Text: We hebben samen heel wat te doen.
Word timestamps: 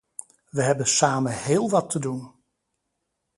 We 0.51 0.61
hebben 0.63 0.87
samen 0.87 1.31
heel 1.31 1.69
wat 1.69 1.89
te 1.89 1.99
doen. 1.99 2.35